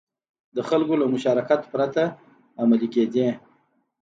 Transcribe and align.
د 0.55 0.57
خلکو 0.69 0.93
له 1.01 1.05
مشارکت 1.13 1.61
پرته 1.71 2.03
عملي 2.61 2.87
کېدې. 2.95 3.27